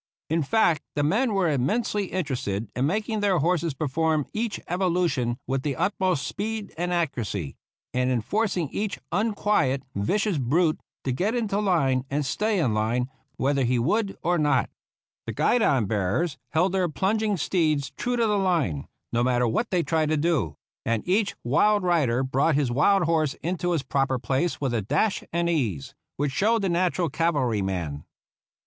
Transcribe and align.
In 0.31 0.41
fact, 0.41 0.81
the 0.95 1.03
men 1.03 1.35
were 1.35 1.47
immensely 1.47 2.05
interested 2.05 2.71
in 2.75 2.87
mak 2.87 3.07
ing 3.07 3.19
their 3.19 3.37
horses 3.37 3.75
perform 3.75 4.25
each 4.33 4.59
evolution 4.67 5.37
with 5.45 5.61
the 5.61 5.75
utmost 5.75 6.25
speed 6.25 6.73
and 6.75 6.91
accuracy, 6.91 7.55
and 7.93 8.09
in 8.09 8.21
forcing 8.21 8.67
each 8.69 8.97
unquiet, 9.11 9.83
vicious 9.93 10.39
brute 10.39 10.79
to 11.03 11.11
get 11.11 11.35
into 11.35 11.59
line 11.59 12.03
and 12.09 12.25
stay 12.25 12.57
in 12.57 12.73
line, 12.73 13.11
whether 13.35 13.63
he 13.63 13.77
would 13.77 14.17
or 14.23 14.39
not. 14.39 14.71
The 15.27 15.33
guidon 15.33 15.85
bearers 15.85 16.39
held 16.49 16.71
their 16.71 16.89
plunging 16.89 17.37
steeds 17.37 17.91
true 17.91 18.15
to 18.15 18.25
the 18.25 18.39
line, 18.39 18.87
no 19.13 19.23
matter 19.23 19.47
what 19.47 19.69
they 19.69 19.83
tried 19.83 20.09
to 20.09 20.17
do; 20.17 20.57
and 20.83 21.07
each 21.07 21.35
wild 21.43 21.83
rider 21.83 22.23
brought 22.23 22.55
his 22.55 22.71
wild 22.71 23.03
horse 23.03 23.35
into 23.43 23.71
his 23.71 23.83
proper 23.83 24.17
place 24.17 24.59
with 24.59 24.73
a 24.73 24.81
dash 24.81 25.23
and 25.31 25.47
ease 25.47 25.93
which 26.17 26.31
showed 26.31 26.63
the 26.63 26.69
natural 26.69 27.07
cavalryman. 27.11 28.03